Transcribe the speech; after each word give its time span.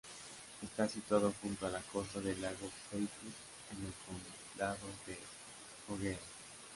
Está 0.63 0.89
situado 0.89 1.31
junto 1.43 1.67
a 1.67 1.69
la 1.69 1.79
costa 1.79 2.19
del 2.19 2.41
lago 2.41 2.71
Peipus, 2.89 3.35
en 3.69 3.85
el 3.85 3.93
Condado 4.57 4.87
de 5.05 5.15
Jõgeva. 5.87 6.23